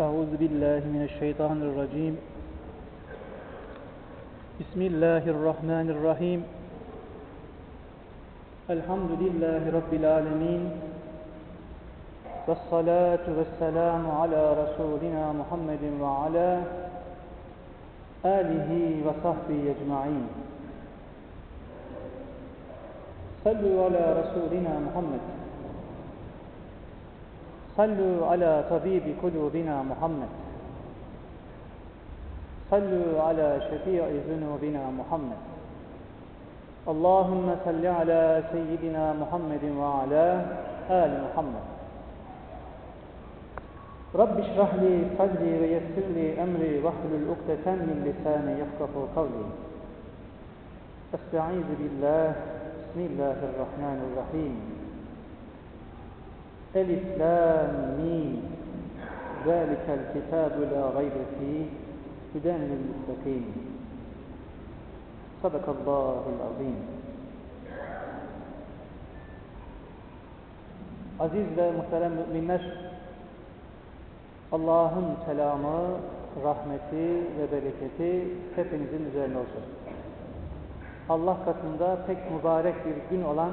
[0.00, 2.14] أعوذ بالله من الشيطان الرجيم.
[4.60, 6.40] بسم الله الرحمن الرحيم.
[8.70, 10.62] الحمد لله رب العالمين.
[12.46, 16.62] والصلاة والسلام على رسولنا محمد وعلى
[18.24, 18.70] آله
[19.06, 20.24] وصحبه أجمعين.
[23.44, 25.37] صلوا على رسولنا محمد.
[27.78, 30.28] صلوا على طبيب قلوبنا محمد.
[32.70, 35.40] صلوا على شفيع ذنوبنا محمد.
[36.88, 40.46] اللهم صل على سيدنا محمد وعلى
[40.90, 41.66] آل محمد.
[44.14, 49.46] رب اشرح لي صدري ويسر لي أمري واحلل عقدة من لساني يفقه قولي.
[51.14, 52.34] أستعيذ بالله.
[52.82, 54.77] بسم الله الرحمن الرحيم.
[56.74, 58.42] Elif, la, mim.
[59.44, 61.66] Zalikel kitabu la gaybe fih.
[62.34, 63.44] Hüden lil mustakim.
[65.42, 66.76] Sadakallahul azim.
[71.20, 72.60] Aziz ve muhterem müminler,
[74.52, 75.78] Allah'ın selamı,
[76.44, 79.64] rahmeti ve bereketi hepinizin üzerine olsun.
[81.08, 83.52] Allah katında pek mübarek bir gün olan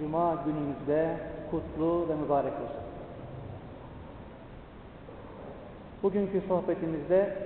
[0.00, 1.16] Cuma günümüzde
[1.54, 2.84] kutlu ve mübarek olsun.
[6.02, 7.36] Bugünkü sohbetimizde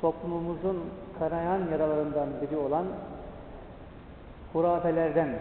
[0.00, 0.84] toplumumuzun
[1.18, 2.86] kanayan yaralarından biri olan
[4.52, 5.38] hurafelerden,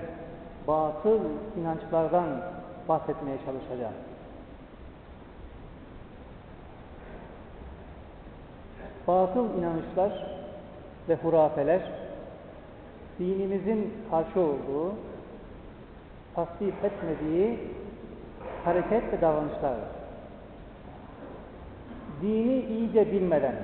[0.68, 1.20] batıl
[1.62, 2.28] inançlardan
[2.88, 3.94] bahsetmeye çalışacağım.
[9.08, 10.26] Batıl inanışlar
[11.10, 11.82] ve hurafeler
[13.20, 14.94] dinimizin karşı olduğu,
[16.40, 17.60] tasvip etmediği
[18.66, 19.90] hareket ve davranışlardır.
[22.22, 23.56] Dini iyice bilmeden,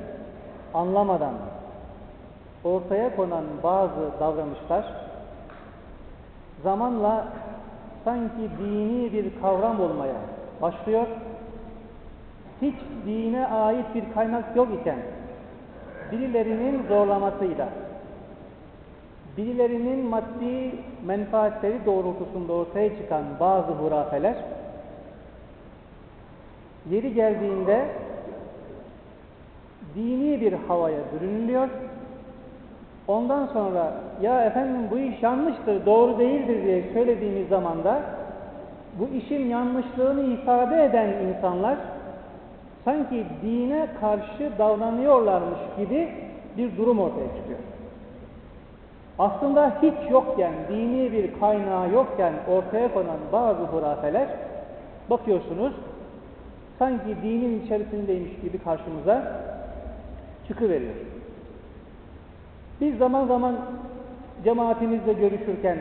[0.74, 1.34] anlamadan
[2.64, 4.86] ortaya konan bazı davranışlar
[6.64, 7.28] zamanla
[8.04, 10.16] sanki dini bir kavram olmaya
[10.62, 11.08] başlıyor.
[12.62, 15.00] Hiç dine ait bir kaynak yok iken
[16.12, 17.70] birilerinin zorlamasıyla
[19.38, 20.72] birilerinin maddi
[21.06, 24.36] menfaatleri doğrultusunda ortaya çıkan bazı hurafeler
[26.90, 27.86] yeri geldiğinde
[29.96, 31.70] dini bir havaya bürünülüyor.
[33.08, 38.02] Ondan sonra ya efendim bu iş yanlıştır, doğru değildir diye söylediğimiz zaman da
[39.00, 41.78] bu işin yanlışlığını ifade eden insanlar
[42.86, 46.10] sanki dine karşı davranıyorlarmış gibi
[46.58, 47.75] bir durum ortaya çıkıyor.
[49.20, 54.28] Aslında hiç yokken, dini bir kaynağı yokken ortaya konan bazı hurafeler
[55.10, 55.74] bakıyorsunuz
[56.80, 59.42] sanki dinin içerisindeymiş gibi karşımıza
[60.48, 60.94] çıkıveriyor.
[62.82, 63.56] Biz zaman zaman
[64.44, 65.78] cemaatimizle görüşürken,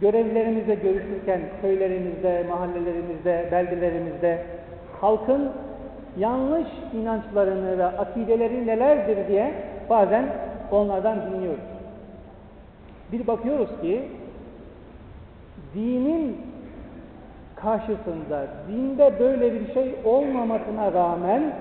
[0.00, 4.42] görevlerimizle görüşürken, köylerimizde, mahallelerimizde, beldelerimizde
[5.00, 5.50] halkın
[6.18, 9.54] yanlış inançlarını ve akideleri nelerdir diye
[9.90, 10.24] bazen
[10.70, 11.77] onlardan dinliyoruz.
[13.12, 14.02] Bir bakıyoruz ki
[15.74, 16.36] dinin
[17.56, 21.52] karşısında dinde böyle bir şey olmamasına rağmen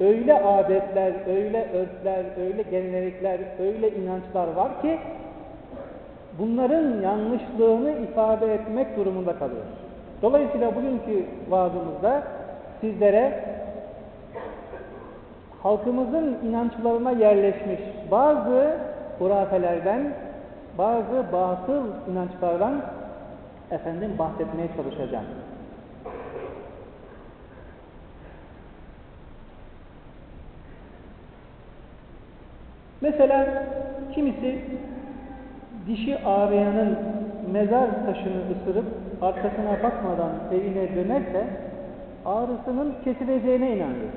[0.00, 4.98] öyle adetler, öyle örfler, öyle gelenekler, öyle inançlar var ki
[6.38, 9.72] bunların yanlışlığını ifade etmek durumunda kalıyoruz.
[10.22, 12.22] Dolayısıyla bugünkü vaazımızda
[12.80, 13.44] sizlere
[15.62, 17.80] halkımızın inançlarına yerleşmiş
[18.10, 18.76] bazı
[19.18, 20.12] hurafelerden,
[20.78, 22.82] bazı batıl inançlardan
[23.70, 25.24] efendim bahsetmeye çalışacağım.
[33.00, 33.64] Mesela
[34.14, 34.58] kimisi
[35.86, 36.98] dişi ağrıyanın
[37.52, 38.84] mezar taşını ısırıp
[39.22, 41.46] arkasına bakmadan evine dönerse
[42.26, 44.12] ağrısının kesileceğine inanıyor.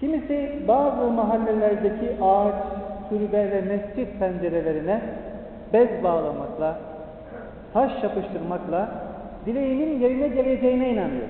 [0.00, 2.54] Kimisi bazı mahallelerdeki ağaç,
[3.08, 5.00] türbe ve mescit pencerelerine
[5.72, 6.78] bez bağlamakla,
[7.72, 8.88] taş yapıştırmakla
[9.46, 11.26] dileğinin yerine geleceğine inanıyor.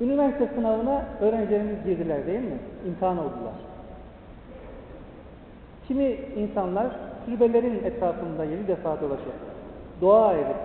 [0.00, 2.58] Üniversite sınavına öğrencilerimiz girdiler değil mi?
[2.86, 3.54] İmtihan oldular.
[5.88, 6.86] Kimi insanlar
[7.26, 9.32] türbelerin etrafında yedi defa dolaşır.
[10.00, 10.56] Dua edip,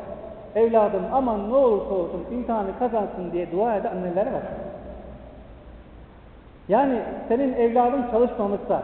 [0.56, 4.44] evladım aman ne olursa olsun imtihanı kazansın diye dua eden anneler var.
[6.72, 8.84] Yani senin evladın çalışmamışsa,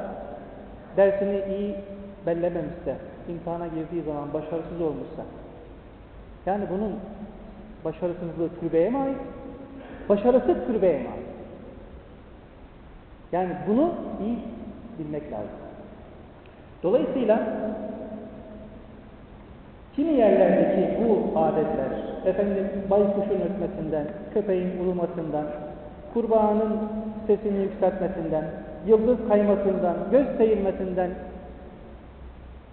[0.97, 1.75] dersini iyi
[2.25, 2.95] bellememişse,
[3.29, 5.23] imtihana girdiği zaman başarısız olmuşsa,
[6.45, 6.95] yani bunun
[7.85, 9.17] Başarısızlığı türbeye mi ait?
[10.09, 11.27] Başarısı türbeye mi ait?
[13.31, 13.93] Yani bunu
[14.25, 14.37] iyi
[14.99, 15.49] bilmek lazım.
[16.83, 17.39] Dolayısıyla
[19.95, 21.89] kimi yerlerdeki bu adetler,
[22.25, 25.45] efendim baykuşun ötmesinden, köpeğin ulumasından,
[26.13, 26.79] kurbanın
[27.27, 28.45] sesini yükseltmesinden,
[28.87, 31.09] yıldız kaymasından, göz seyirmesinden,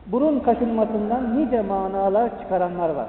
[0.06, 3.08] burun kaşınmasından nice manalar çıkaranlar var.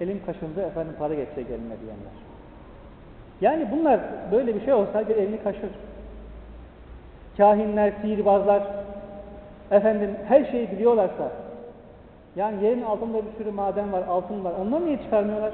[0.00, 2.14] Elim kaşındı, efendim para geçecek elime diyenler.
[3.40, 4.00] Yani bunlar
[4.32, 5.70] böyle bir şey olsa bir elini kaşır.
[7.36, 8.62] Kahinler, sihirbazlar,
[9.70, 11.30] efendim her şeyi biliyorlarsa,
[12.36, 15.52] yani yerin altında bir sürü maden var, altın var, onları niye çıkarmıyorlar?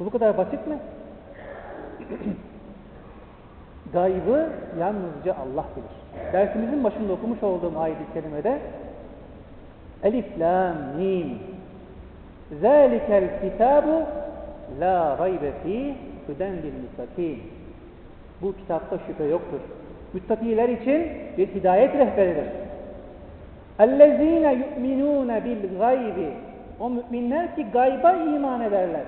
[0.00, 0.78] Bu bu kadar basit mi?
[3.92, 4.48] Gaybı
[4.80, 6.32] yalnızca Allah bilir.
[6.32, 8.58] Dersimizin başında okumuş olduğum ayet-i kerimede
[10.02, 11.38] Elif, Lam, Mim
[12.60, 14.02] Zalikel kitabu
[14.80, 15.94] la raybe fih
[16.28, 17.42] hüden lil muttakin.
[18.42, 19.60] Bu kitapta şüphe yoktur.
[20.12, 21.08] Müttakiler için
[21.38, 22.44] bir hidayet rehberidir.
[23.78, 26.30] Ellezine yu'minune bil gaybi.
[26.80, 29.04] O müminler ki gayba iman ederler.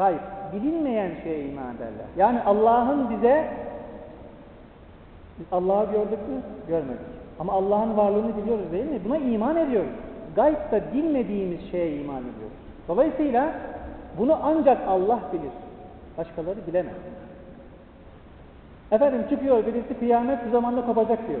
[0.00, 0.18] Gayb,
[0.52, 2.06] bilinmeyen şeye iman ederler.
[2.16, 3.48] Yani Allah'ın bize
[5.52, 6.42] Allah'ı gördük mü?
[6.68, 7.06] Görmedik.
[7.38, 9.00] Ama Allah'ın varlığını biliyoruz değil mi?
[9.04, 9.90] Buna iman ediyoruz.
[10.36, 12.56] Gaybda bilmediğimiz şeye iman ediyoruz.
[12.88, 13.52] Dolayısıyla
[14.18, 15.52] bunu ancak Allah bilir.
[16.18, 16.94] Başkaları bilemez.
[18.92, 21.40] Efendim çıkıyor birisi kıyamet bu zamanda kopacak diyor.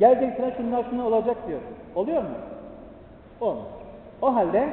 [0.00, 1.60] Gelecek sıra şunlar şunlar olacak diyor.
[1.94, 2.28] Oluyor mu?
[3.40, 3.66] Olmuyor.
[4.22, 4.68] O halde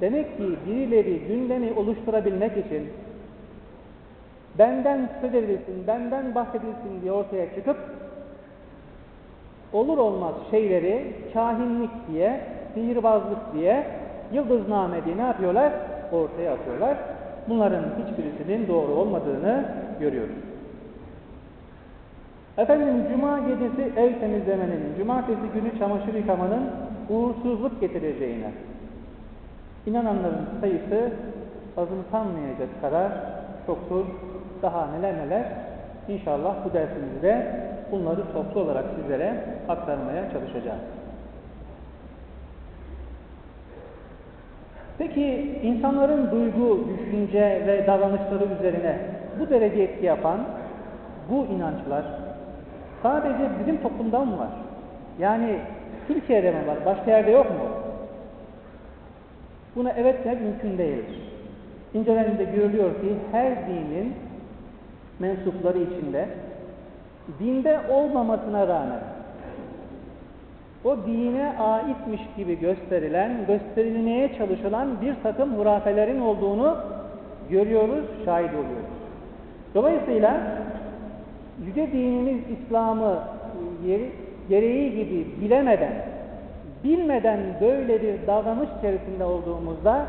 [0.00, 2.88] demek ki birileri gündemi oluşturabilmek için
[4.58, 7.76] benden söz edilsin, benden bahsedilsin diye ortaya çıkıp
[9.72, 12.40] olur olmaz şeyleri kahinlik diye,
[12.74, 13.86] sihirbazlık diye,
[14.32, 15.72] yıldızname diye ne yapıyorlar?
[16.12, 16.96] Ortaya atıyorlar.
[17.48, 19.64] Bunların hiçbirisinin doğru olmadığını
[20.00, 20.36] görüyoruz.
[22.58, 26.70] Efendim cuma gecesi ev temizlemenin, cumartesi günü çamaşır yıkamanın
[27.08, 28.50] uğursuzluk getireceğine
[29.86, 31.10] inananların sayısı
[31.76, 33.12] azımsanmayacak kadar
[33.66, 34.04] çoktur.
[34.62, 35.44] Daha neler neler
[36.08, 37.46] inşallah bu dersimizde
[37.92, 40.80] bunları toplu olarak sizlere aktarmaya çalışacağız.
[44.98, 48.98] Peki insanların duygu, düşünce ve davranışları üzerine
[49.40, 50.40] bu derece etki yapan
[51.30, 52.04] bu inançlar
[53.02, 54.48] sadece bizim toplumdan mı var?
[55.18, 55.58] Yani
[56.06, 56.76] Türkiye'de mi var?
[56.86, 57.85] Başka yerde yok mu?
[59.76, 61.20] Buna evet demek mümkün değildir.
[61.94, 64.14] İncelerinde görülüyor ki her dinin
[65.18, 66.28] mensupları içinde
[67.40, 69.00] dinde olmamasına rağmen
[70.84, 76.76] o dine aitmiş gibi gösterilen, gösterilmeye çalışılan bir takım hurafelerin olduğunu
[77.50, 78.96] görüyoruz, şahit oluyoruz.
[79.74, 80.40] Dolayısıyla
[81.66, 83.18] yüce dinimiz İslam'ı
[84.48, 85.92] gereği gibi bilemeden,
[86.84, 90.06] bilmeden böyle bir davranış içerisinde olduğumuzda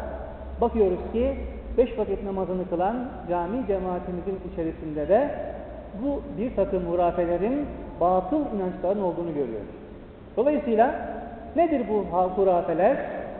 [0.62, 1.36] bakıyoruz ki
[1.78, 2.96] beş vakit namazını kılan
[3.30, 5.30] cami cemaatimizin içerisinde de
[6.04, 7.66] bu bir takım hurafelerin
[8.02, 9.68] batıl inançların olduğunu görüyoruz.
[10.38, 10.95] Dolayısıyla
[11.56, 12.06] nedir bu
[12.36, 12.97] hurafeler,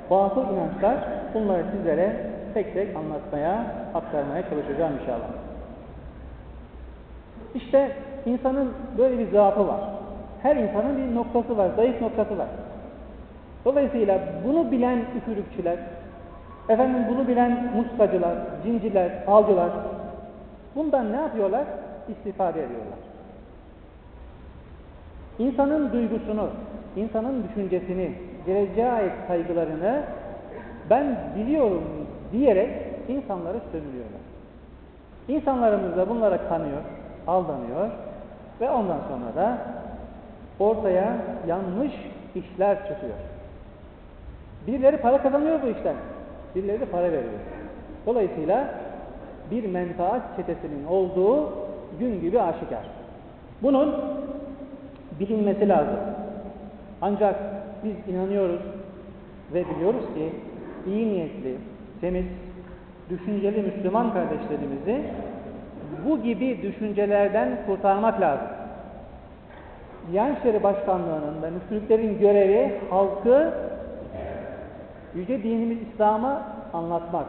[0.10, 0.98] batıl inançlar?
[1.34, 2.16] Bunları sizlere
[2.54, 5.28] tek tek anlatmaya, aktarmaya çalışacağım inşallah.
[7.56, 7.92] İşte
[8.26, 9.80] insanın böyle bir zaafı var.
[10.44, 12.48] Her insanın bir noktası var, zayıf noktası var.
[13.68, 15.78] Dolayısıyla bunu bilen üfürükçüler,
[16.70, 19.70] efendim bunu bilen mustacılar, cinciler, alcılar
[20.76, 21.64] bundan ne yapıyorlar?
[22.10, 23.00] İstifade ediyorlar.
[25.40, 26.50] İnsanın duygusunu,
[26.96, 28.12] insanın düşüncesini,
[28.46, 30.04] geleceğe ait kaygılarını
[30.90, 31.84] ben biliyorum
[32.32, 32.70] diyerek
[33.08, 34.22] insanları sömürüyorlar.
[35.28, 36.82] İnsanlarımız da bunlara kanıyor,
[37.28, 37.90] aldanıyor
[38.62, 39.58] ve ondan sonra da
[40.60, 41.94] ortaya yanlış
[42.36, 43.37] işler çıkıyor.
[44.68, 45.96] Birileri para kazanıyor bu işten,
[46.56, 47.40] birileri de para veriyor.
[48.06, 48.68] Dolayısıyla
[49.52, 51.50] bir menfaat çetesinin olduğu
[52.00, 52.86] gün gibi aşikar.
[53.64, 53.96] Bunun
[55.20, 56.00] bilinmesi lazım.
[57.02, 57.36] Ancak
[57.84, 58.62] biz inanıyoruz
[59.54, 60.30] ve biliyoruz ki
[60.88, 61.56] iyi niyetli,
[62.02, 62.26] temiz,
[63.10, 65.02] düşünceli Müslüman kardeşlerimizi
[66.06, 68.48] bu gibi düşüncelerden kurtarmak lazım.
[70.12, 73.54] Diyanet İşleri Başkanlığı'nın ve müftülüklerin görevi halkı
[75.18, 76.42] yüce dinimiz İslam'a
[76.74, 77.26] anlatmak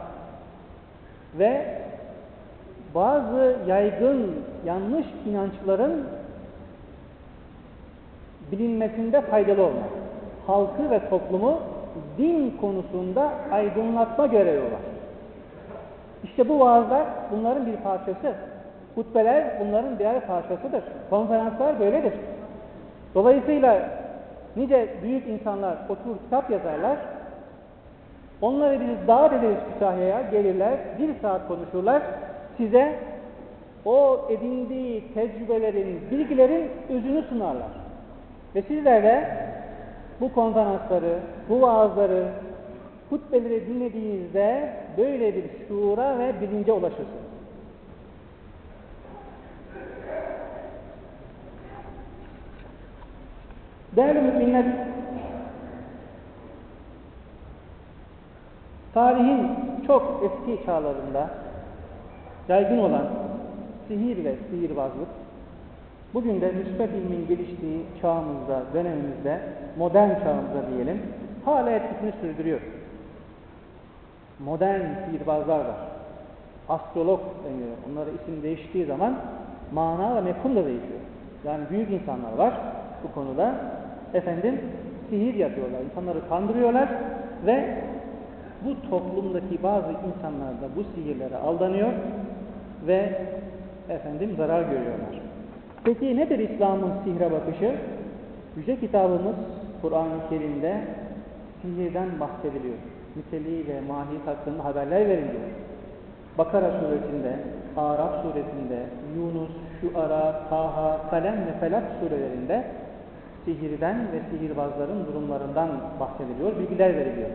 [1.39, 1.81] ve
[2.95, 6.03] bazı yaygın yanlış inançların
[8.51, 9.89] bilinmesinde faydalı olmak.
[10.47, 11.59] Halkı ve toplumu
[12.17, 14.81] din konusunda aydınlatma görevi var.
[16.23, 18.33] İşte bu vaazlar bunların bir parçası.
[18.95, 20.83] Hutbeler bunların birer parçasıdır.
[21.09, 22.13] Konferanslar böyledir.
[23.15, 23.89] Dolayısıyla
[24.55, 26.97] nice büyük insanlar oturur kitap yazarlar.
[28.41, 32.03] Onları biz davet ederiz Kütahya'ya, gelirler, bir saat konuşurlar.
[32.57, 32.99] Size
[33.85, 37.69] o edindiği tecrübelerin, bilgilerin özünü sunarlar.
[38.55, 39.27] Ve sizler de
[40.21, 41.19] bu konferansları,
[41.49, 42.27] bu vaazları,
[43.09, 47.29] hutbeleri dinlediğinizde böyle bir şuura ve bilince ulaşırsınız.
[53.95, 54.65] Değerli müminler,
[58.93, 59.47] tarihin
[59.87, 61.29] çok eski çağlarında
[62.49, 63.05] yaygın olan
[63.87, 65.07] sihir ve sihirbazlık,
[66.13, 69.39] bugün de müsbet ilmin geliştiği çağımızda, dönemimizde,
[69.77, 71.01] modern çağımızda diyelim,
[71.45, 72.59] hala etkisini sürdürüyor.
[74.39, 75.75] Modern sihirbazlar var.
[76.69, 77.77] Astrolog deniyor.
[77.91, 79.15] Onlara isim değiştiği zaman
[79.73, 80.99] mana ve mefhum da değişiyor.
[81.45, 82.53] Yani büyük insanlar var
[83.03, 83.55] bu konuda.
[84.13, 84.61] Efendim
[85.09, 85.79] sihir yapıyorlar.
[85.79, 86.89] İnsanları kandırıyorlar
[87.45, 87.83] ve
[88.65, 91.89] bu toplumdaki bazı insanlar da bu sihirlere aldanıyor
[92.87, 93.21] ve
[93.89, 95.21] efendim zarar görüyorlar.
[95.83, 97.75] Peki nedir İslam'ın sihre bakışı?
[98.57, 99.35] Yüce kitabımız
[99.81, 100.81] Kur'an-ı Kerim'de
[101.61, 102.75] sihirden bahsediliyor.
[103.15, 105.49] Niteliği ve mahiyet hakkında haberler veriliyor.
[106.37, 107.39] Bakara suresinde,
[107.77, 108.79] Araf suresinde,
[109.15, 109.49] Yunus,
[109.81, 112.65] Şuara, Taha, Kalem ve Felak surelerinde
[113.45, 117.29] sihirden ve sihirbazların durumlarından bahsediliyor, bilgiler veriliyor.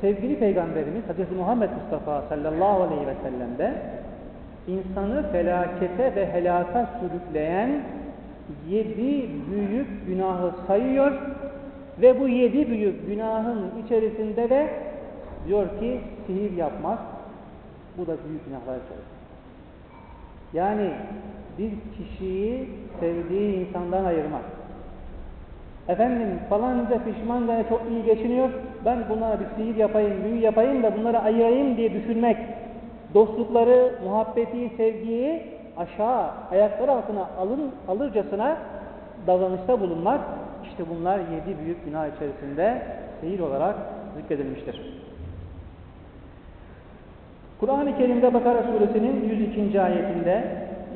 [0.00, 1.36] Sevgili Peygamberimiz Hz.
[1.36, 3.74] Muhammed Mustafa sallallahu aleyhi ve sellem de
[4.66, 7.70] insanı felakete ve helaka sürükleyen
[8.68, 11.12] yedi büyük günahı sayıyor
[12.00, 14.70] ve bu yedi büyük günahın içerisinde de
[15.46, 16.98] diyor ki sihir yapmak
[17.98, 19.20] bu da büyük günahlar içerisinde.
[20.52, 20.90] Yani
[21.58, 22.68] bir kişiyi
[23.00, 24.59] sevdiği insandan ayırmak.
[25.90, 28.48] Efendim falanca pişmanca çok iyi geçiniyor.
[28.84, 32.36] Ben bunlara bir sihir yapayım, büyü yapayım da bunları ayırayım diye düşünmek.
[33.14, 35.42] Dostlukları, muhabbeti, sevgiyi
[35.76, 38.56] aşağı, ayakları altına alın, alırcasına
[39.26, 40.20] davranışta bulunmak.
[40.64, 42.82] İşte bunlar yedi büyük günah içerisinde
[43.20, 43.74] sihir olarak
[44.16, 44.80] zikredilmiştir.
[47.60, 49.80] Kur'an-ı Kerim'de Bakara suresinin 102.
[49.80, 50.44] ayetinde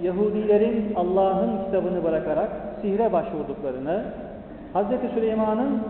[0.03, 2.51] Yahudilerin Allah'ın kitabını bırakarak
[2.83, 4.05] sihre başvurduklarını,
[4.75, 5.15] Hz.
[5.15, 5.83] Süleyman'ın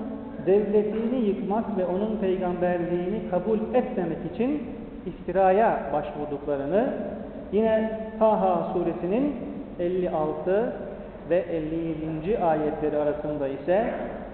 [0.47, 4.63] devletini yıkmak ve onun peygamberliğini kabul etmemek için
[5.07, 6.95] iftiraya başvurduklarını,
[7.53, 9.37] yine Taha suresinin
[9.79, 10.73] 56
[11.31, 12.39] ve 57.
[12.39, 13.91] ayetleri arasında ise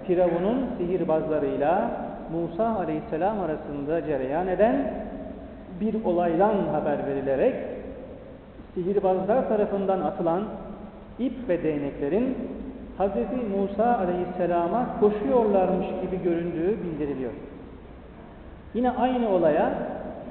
[0.06, 1.90] Firavun'un sihirbazlarıyla
[2.32, 4.92] Musa aleyhisselam arasında cereyan eden
[5.80, 7.54] bir olaydan haber verilerek
[8.74, 10.42] sihirbazlar tarafından atılan
[11.18, 12.36] ip ve değneklerin
[13.00, 13.14] Hz.
[13.56, 17.32] Musa aleyhisselama koşuyorlarmış gibi göründüğü bildiriliyor.
[18.74, 19.72] Yine aynı olaya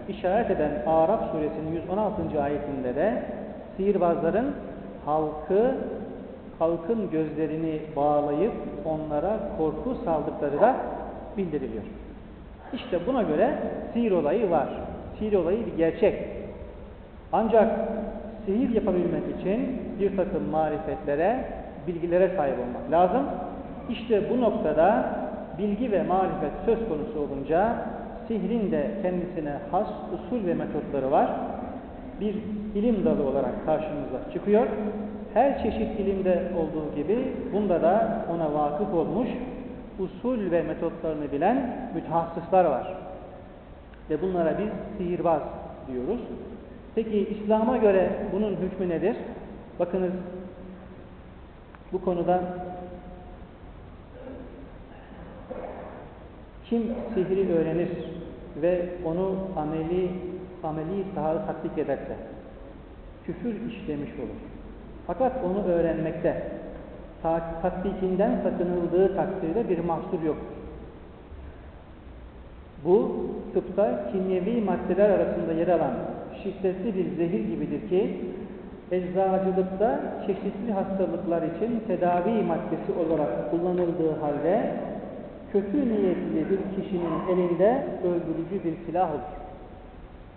[0.09, 2.41] işaret eden Arap suresinin 116.
[2.41, 3.23] ayetinde de
[3.77, 4.55] sihirbazların
[5.05, 5.75] halkı
[6.59, 8.53] halkın gözlerini bağlayıp
[8.85, 10.75] onlara korku saldıkları da
[11.38, 11.83] bildiriliyor.
[12.73, 13.57] İşte buna göre
[13.93, 14.67] sihir olayı var.
[15.19, 16.27] Sihir olayı bir gerçek.
[17.33, 17.79] Ancak
[18.45, 21.45] sihir yapabilmek için bir takım marifetlere,
[21.88, 23.24] bilgilere sahip olmak lazım.
[23.89, 25.05] İşte bu noktada
[25.57, 27.75] bilgi ve marifet söz konusu olunca
[28.27, 31.29] sihrin de kendisine has usul ve metotları var.
[32.21, 32.36] Bir
[32.75, 34.67] ilim dalı olarak karşımıza çıkıyor.
[35.33, 39.29] Her çeşit ilimde olduğu gibi bunda da ona vakıf olmuş
[40.00, 42.93] usul ve metotlarını bilen mütehassıslar var.
[44.09, 45.41] Ve bunlara biz sihirbaz
[45.91, 46.19] diyoruz.
[46.95, 49.15] Peki İslam'a göre bunun hükmü nedir?
[49.79, 50.12] Bakınız
[51.93, 52.43] bu konuda
[56.69, 57.89] kim sihri öğrenir
[58.62, 60.10] ve onu ameli
[60.63, 62.15] ameli sahada tatbik ederse
[63.25, 64.39] küfür işlemiş olur.
[65.08, 66.43] Fakat onu öğrenmekte
[67.62, 70.60] tatbikinden sakınıldığı takdirde bir mahsur yoktur.
[72.86, 75.93] Bu tıpta kimyevi maddeler arasında yer alan
[76.43, 78.22] şiddetli bir zehir gibidir ki
[78.91, 84.72] eczacılıkta çeşitli hastalıklar için tedavi maddesi olarak kullanıldığı halde
[85.51, 89.19] kötü niyetli bir kişinin elinde öldürücü bir silah olur.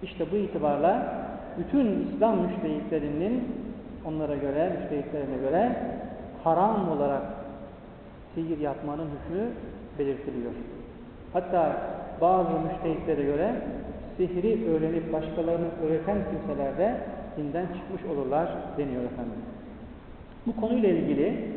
[0.02, 1.14] İşte bu itibarla
[1.58, 3.44] bütün İslam müştehitlerinin
[4.06, 5.76] onlara göre, müştehitlerine göre
[6.44, 7.22] haram olarak
[8.34, 9.48] sihir yapmanın hükmü
[9.98, 10.52] belirtiliyor.
[11.32, 11.76] Hatta
[12.20, 13.54] bazı müştehitlere göre
[14.16, 16.96] sihri öğrenip başkalarını öğreten kimseler de
[17.36, 18.48] dinden çıkmış olurlar
[18.78, 19.42] deniyor efendim.
[20.46, 21.52] Bu konuyla ilgili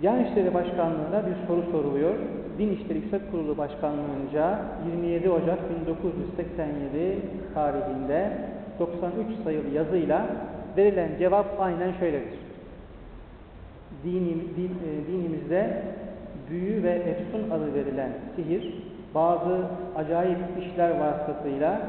[0.00, 2.14] Diyanet İşleri Başkanlığı'na bir soru soruluyor.
[2.58, 7.18] Din İşleri Yüksek Kurulu Başkanlığı'nca 27 Ocak 1987
[7.54, 8.32] tarihinde
[8.78, 10.26] 93 sayılı yazıyla
[10.76, 12.38] verilen cevap aynen şöyledir.
[14.04, 14.10] E,
[15.12, 15.82] dinimizde
[16.50, 18.74] büyü ve efsun adı verilen sihir,
[19.14, 19.64] bazı
[19.96, 21.80] acayip işler vasıtasıyla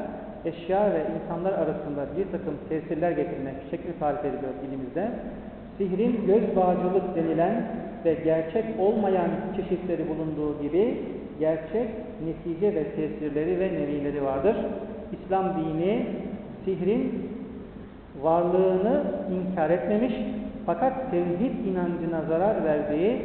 [0.46, 5.10] eşya ve insanlar arasında bir takım tesirler getirmek şekli tarif ediliyor dilimizde.
[5.78, 7.62] Sihrin göz bağcılık denilen
[8.04, 11.02] ve gerçek olmayan çeşitleri bulunduğu gibi
[11.40, 11.88] gerçek
[12.24, 14.56] netice ve tesirleri ve nevileri vardır.
[15.12, 16.06] İslam dini
[16.64, 17.30] sihrin
[18.22, 19.02] varlığını
[19.36, 20.14] inkar etmemiş
[20.66, 23.22] fakat tevhid inancına zarar verdiği,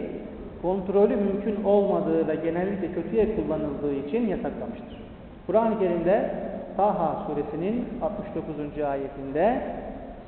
[0.61, 4.97] kontrolü mümkün olmadığı ve genellikle kötüye kullanıldığı için yasaklamıştır.
[5.47, 6.29] Kur'an-ı Kerim'de
[6.81, 8.83] Taha suresinin 69.
[8.83, 9.61] ayetinde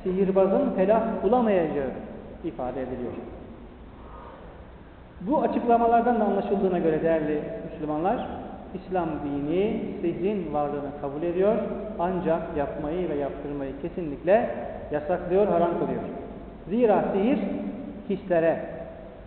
[0.03, 1.89] sihirbazın felah bulamayacağı
[2.43, 3.13] ifade ediliyor.
[5.21, 7.41] Bu açıklamalardan da anlaşıldığına göre değerli
[7.71, 8.27] Müslümanlar,
[8.73, 11.55] İslam dini sihrin varlığını kabul ediyor
[11.99, 14.49] ancak yapmayı ve yaptırmayı kesinlikle
[14.91, 16.03] yasaklıyor, haram kılıyor.
[16.69, 17.39] Zira sihir
[18.09, 18.65] hislere,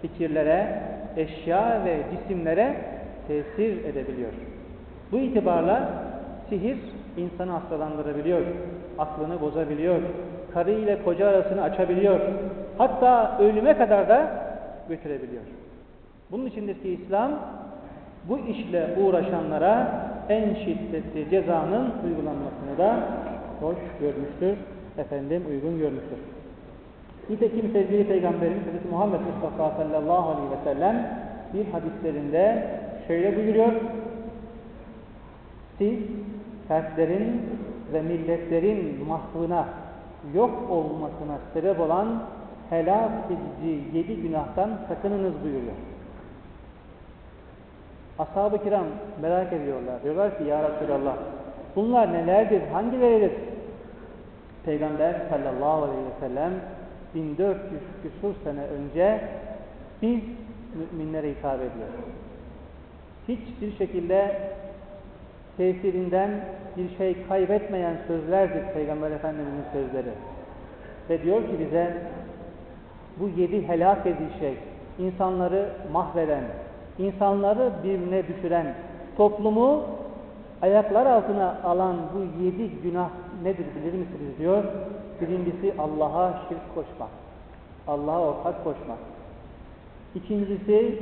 [0.03, 0.83] fikirlere,
[1.17, 2.77] eşya ve cisimlere
[3.29, 4.33] tesir edebiliyor.
[5.13, 5.89] Bu itibarla
[6.49, 6.79] sihir
[7.17, 8.41] insanı hastalandırabiliyor,
[8.99, 10.01] aklını bozabiliyor,
[10.55, 12.21] karı ile koca arasını açabiliyor,
[12.79, 14.31] hatta ölüme kadar da
[14.89, 15.43] götürebiliyor.
[16.31, 17.31] Bunun içindir ki İslam
[18.29, 19.89] bu işle uğraşanlara
[20.29, 22.99] en şiddetli cezanın uygulanmasını da
[23.61, 24.59] hoş görmüştür,
[24.99, 26.19] efendim uygun görmüştür.
[27.31, 28.91] Nitekim sevgili Peygamberimiz Hz.
[28.91, 31.21] Muhammed Mustafa sallallahu aleyhi ve sellem
[31.55, 32.67] bir hadislerinde
[33.07, 33.73] şöyle buyuruyor.
[35.79, 35.99] Siz
[36.69, 37.43] fertlerin
[37.93, 39.69] ve milletlerin mahvına,
[40.35, 42.23] yok olmasına sebep olan
[42.71, 45.77] helak edici yedi günahtan sakınınız buyuruyor.
[48.19, 48.87] Ashab-ı kiram
[49.23, 50.03] merak ediyorlar.
[50.03, 51.17] Diyorlar ki ya Resulallah
[51.77, 53.33] bunlar nelerdir, hangileridir?
[54.65, 56.53] Peygamber sallallahu aleyhi ve sellem
[57.15, 59.21] 1400 küsur sene önce
[60.03, 60.21] biz
[60.75, 61.89] müminlere hitap ediyor.
[63.29, 64.51] Hiçbir şekilde
[65.57, 66.31] tesirinden
[66.77, 70.11] bir şey kaybetmeyen sözlerdir Peygamber Efendimiz'in sözleri.
[71.11, 71.97] Ve diyor ki bize
[73.21, 74.55] bu yedi helak edici şey,
[74.99, 76.45] insanları mahveden,
[76.99, 78.75] insanları birbirine düşüren,
[79.17, 79.85] toplumu
[80.63, 83.09] ayaklar altına alan bu yedi günah
[83.43, 84.65] nedir bilir misiniz diyor.
[85.21, 87.09] Birincisi Allah'a şirk koşmak.
[87.89, 88.99] Allah'a ortak koşmak.
[90.15, 90.99] İkincisi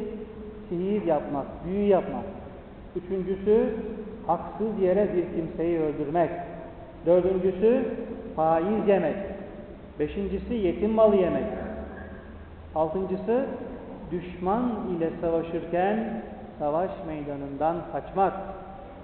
[0.69, 2.25] sihir yapmak, büyü yapmak.
[2.97, 3.75] Üçüncüsü
[4.27, 6.31] haksız yere bir kimseyi öldürmek.
[7.07, 7.85] Dördüncüsü
[8.37, 9.17] faiz yemek.
[9.99, 11.45] Beşincisi yetim malı yemek.
[12.75, 13.47] Altıncısı
[14.11, 16.23] düşman ile savaşırken
[16.59, 18.33] savaş meydanından kaçmak.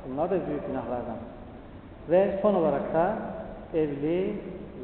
[0.08, 1.16] Bunlar da büyük günahlardan.
[2.10, 3.16] Ve son olarak da
[3.74, 4.34] evli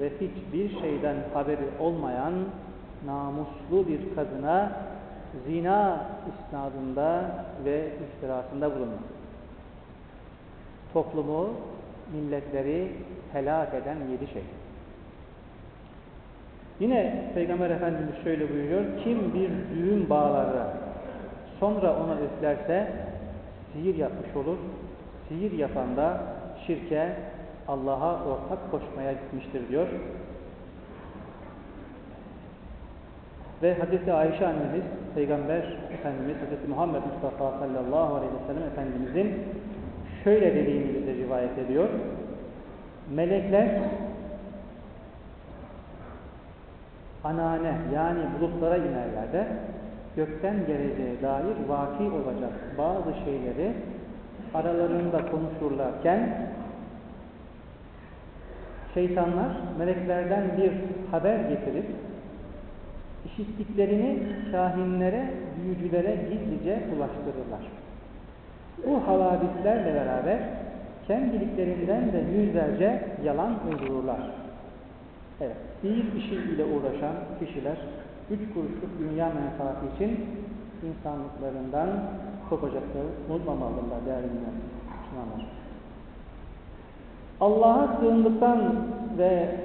[0.01, 2.35] ve hiçbir şeyden haberi olmayan
[3.07, 4.73] namuslu bir kadına
[5.47, 7.25] zina isnadında
[7.65, 9.16] ve iftirasında bulunmak.
[10.97, 11.49] Toplumu,
[12.13, 12.89] milletleri
[13.33, 14.43] helak eden yedi şey.
[16.81, 18.85] Yine Peygamber Efendimiz şöyle buyuruyor.
[19.05, 20.67] Kim bir düğün bağları
[21.61, 22.93] sonra ona üflerse
[23.73, 24.57] sihir yapmış olur.
[25.29, 26.21] Sihir yapan da
[26.67, 27.17] şirke,
[27.69, 29.87] Allah'a ortak koşmaya gitmiştir diyor.
[33.63, 34.09] Ve Hz.
[34.09, 36.69] Ayşe annemiz, Peygamber Efendimiz, Hz.
[36.69, 39.45] Muhammed Mustafa sallallahu aleyhi ve sellem Efendimizin
[40.27, 41.89] şöyle dediğini bize rivayet ediyor.
[43.15, 43.69] Melekler
[47.25, 49.47] anane yani bulutlara inerler de
[50.17, 53.73] gökten geleceğe dair vaki olacak bazı şeyleri
[54.55, 56.49] aralarında konuşurlarken
[58.95, 60.73] şeytanlar meleklerden bir
[61.11, 61.87] haber getirip
[63.27, 65.31] işittiklerini kahinlere,
[65.63, 67.87] büyücülere gizlice ulaştırırlar.
[68.87, 70.39] Bu havadislerle beraber
[71.07, 74.21] kendiliklerinden de yüzlerce yalan uydururlar.
[75.41, 77.77] Evet, sihir işi ile uğraşan kişiler
[78.31, 80.27] üç kuruşluk dünya menfaati için
[80.83, 81.89] insanlıklarından
[82.51, 85.47] kopacakları unutmamalılar değerli Müslümanlar.
[87.41, 88.87] Allah'a sığındıktan
[89.19, 89.61] ve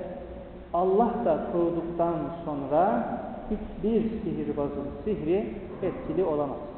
[0.73, 3.07] Allah da koruduktan sonra
[3.51, 6.70] hiçbir sihirbazın sihri etkili olamaz.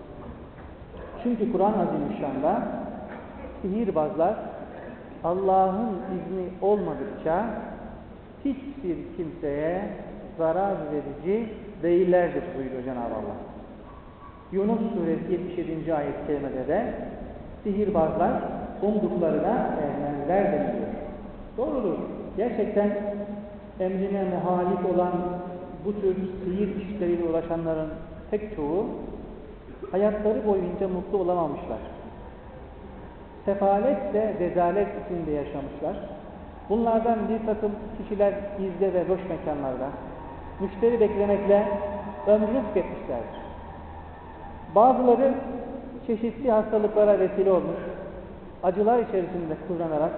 [1.24, 2.62] Çünkü Kur'an Azimüşşan'da
[3.62, 4.36] sihirbazlar
[5.24, 7.46] Allah'ın izni olmadıkça
[8.46, 9.82] hiçbir kimseye
[10.38, 11.50] zarar verici
[11.84, 13.38] değillerdir buyuruyor Cenab-ı Allah.
[14.52, 15.94] Yunus suresi 77.
[15.94, 16.94] ayet kerimede de
[17.64, 18.32] sihirbazlar
[18.82, 20.88] umduklarına ermezler deniliyor.
[21.58, 21.98] Doğrudur.
[22.38, 22.92] Gerçekten
[23.80, 25.14] emrine muhalif olan
[25.86, 27.90] bu tür sihir işleriyle ulaşanların
[28.32, 28.86] pek çoğu
[29.91, 31.80] hayatları boyunca mutlu olamamışlar.
[33.46, 35.96] Sefalet ve rezalet içinde yaşamışlar.
[36.69, 39.89] Bunlardan bir takım kişiler gizli ve boş mekanlarda
[40.60, 41.67] müşteri beklemekle
[42.28, 43.43] ömrünü tüketmişlerdir.
[44.76, 45.34] Bazıları
[46.08, 47.80] çeşitli hastalıklara vesile olmuş,
[48.63, 50.12] acılar içerisinde kullanarak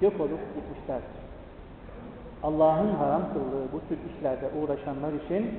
[0.00, 1.18] yok olup gitmişlerdir.
[2.42, 5.50] Allah'ın haram kıldığı bu tür işlerde uğraşanlar için,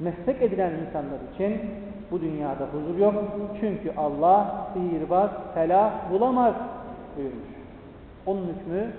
[0.00, 1.60] meslek edilen insanlar için
[2.10, 3.14] bu dünyada huzur yok.
[3.60, 6.54] Çünkü Allah sihirbaz, felah bulamaz
[7.16, 7.48] buyurmuş.
[8.26, 8.90] Onun hükmü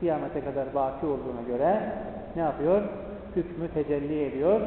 [0.00, 1.92] kıyamete kadar baki olduğuna göre
[2.36, 2.82] ne yapıyor?
[3.36, 4.60] Hükmü tecelli ediyor.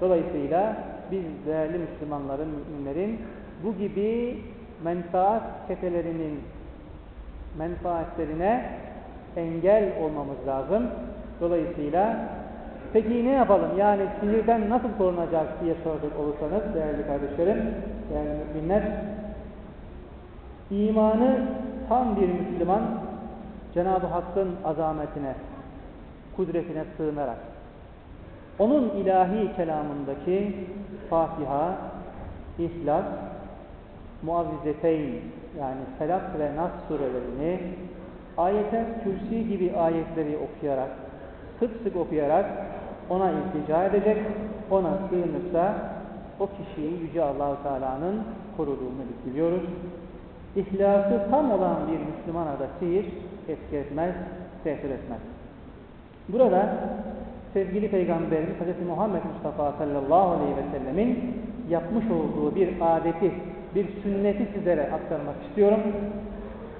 [0.00, 0.76] Dolayısıyla
[1.10, 3.20] biz değerli Müslümanların, müminlerin
[3.64, 4.38] bu gibi
[4.84, 6.40] menfaat çetelerinin
[7.58, 8.70] menfaatlerine
[9.36, 10.86] engel olmamız lazım.
[11.40, 12.28] Dolayısıyla
[12.94, 13.78] peki ne yapalım?
[13.78, 17.74] Yani sihirden nasıl korunacak diye soracak olursanız değerli kardeşlerim,
[18.10, 18.82] değerli müminler
[20.70, 21.40] imanı
[21.88, 22.82] tam bir Müslüman
[23.74, 25.34] Cenab-ı Hakk'ın azametine,
[26.36, 27.36] kudretine sığınarak
[28.58, 30.54] onun ilahi kelamındaki
[31.10, 31.76] Fatiha,
[32.58, 33.04] İhlas,
[34.22, 35.10] Muavvizeteyn
[35.58, 37.60] yani Felak ve Nas surelerini
[38.38, 40.90] ayete kürsi gibi ayetleri okuyarak,
[41.60, 42.46] sık sık okuyarak
[43.10, 44.18] ona iltica edecek,
[44.70, 45.74] ona sığınırsa
[46.40, 48.22] o kişiyi Yüce allah Teala'nın
[48.56, 49.62] koruduğunu biliyoruz.
[50.56, 53.06] İhlası tam olan bir Müslümana da sihir
[53.48, 54.14] etki etmez,
[54.64, 55.20] tesir etmez.
[56.28, 56.74] Burada
[57.52, 58.86] sevgili Peygamberimiz Hz.
[58.88, 63.32] Muhammed Mustafa sallallahu aleyhi ve sellemin yapmış olduğu bir adeti,
[63.74, 65.80] bir sünneti sizlere aktarmak istiyorum.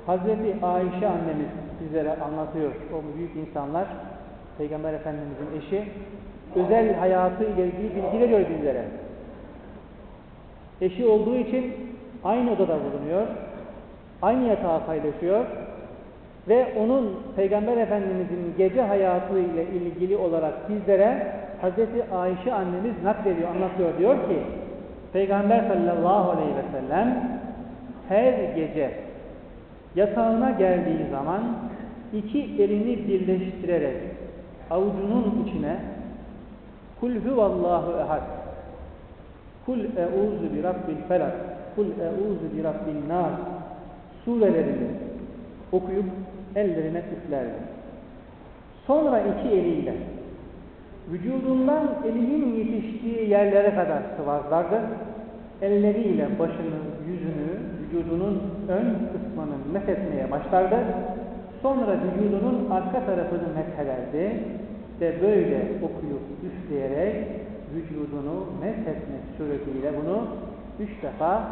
[0.07, 2.73] Hazreti Ayşe annemiz sizlere anlatıyor.
[2.93, 3.87] O büyük insanlar,
[4.59, 5.85] Peygamber Efendimizin eşi,
[6.57, 8.85] özel hayatı ile ilgili bilgi veriyor bizlere.
[10.81, 11.75] Eşi olduğu için
[12.25, 13.27] aynı odada bulunuyor,
[14.23, 15.45] aynı yatağı paylaşıyor
[16.49, 23.99] ve onun Peygamber Efendimizin gece hayatı ile ilgili olarak bizlere Hazreti Ayşe annemiz naklediyor, anlatıyor.
[23.99, 24.39] Diyor ki
[25.13, 27.41] Peygamber sallallahu aleyhi ve sellem
[28.09, 28.91] her gece
[29.97, 31.43] yatağına geldiği zaman
[32.13, 33.97] iki elini birleştirerek
[34.71, 35.77] avucunun içine
[37.01, 38.23] Kul huvallahu ehad
[39.67, 41.33] Kul euzu bi rabbil felak
[41.75, 43.39] Kul euzu bi rabbin nas
[44.25, 44.89] surelerini
[45.73, 46.05] okuyup
[46.57, 47.55] ellerine üflerdi.
[48.87, 49.95] Sonra iki eliyle
[51.13, 54.81] vücudundan elinin yetiştiği yerlere kadar sıvazlardı.
[55.63, 57.49] Elleriyle başını, yüzünü,
[57.81, 60.77] vücudunun ön kısmını methetmeye başlardı.
[61.65, 64.41] Sonra vücudunun arka tarafını methederdi
[65.01, 67.27] ve böyle okuyup üfleyerek
[67.75, 70.27] vücudunu methetmek suretiyle bunu
[70.81, 71.43] üç defa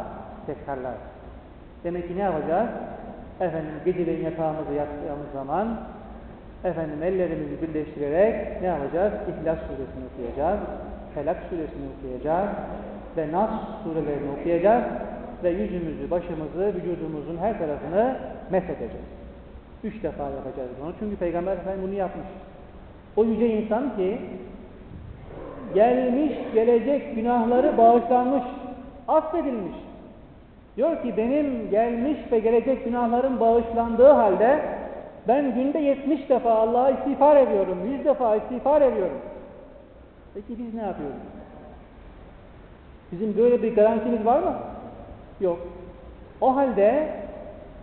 [0.45, 0.93] tekrarlar.
[1.83, 2.69] Demek ki ne yapacağız?
[3.39, 5.79] Efendim geceleyin yatağımıza yattığımız zaman
[6.63, 9.13] efendim ellerimizi birleştirerek ne yapacağız?
[9.13, 10.59] İhlas suresini okuyacağız.
[11.15, 12.49] Felak suresini okuyacağız.
[13.17, 13.51] Ve Nas
[13.83, 14.83] surelerini okuyacağız.
[15.43, 18.17] Ve yüzümüzü, başımızı, vücudumuzun her tarafını
[18.51, 19.22] meshedeceğiz.
[19.83, 20.93] Üç defa yapacağız bunu.
[20.99, 22.27] Çünkü Peygamber Efendimiz bunu yapmış.
[23.15, 24.19] O yüce insan ki
[25.73, 28.43] gelmiş, gelecek günahları bağışlanmış,
[29.07, 29.75] affedilmiş.
[30.77, 34.61] Diyor ki benim gelmiş ve gelecek günahlarım bağışlandığı halde
[35.27, 39.17] ben günde 70 defa Allah'a istiğfar ediyorum, 100 defa istiğfar ediyorum.
[40.33, 41.15] Peki biz ne yapıyoruz?
[43.11, 44.53] Bizim böyle bir garantimiz var mı?
[45.41, 45.59] Yok.
[46.41, 47.09] O halde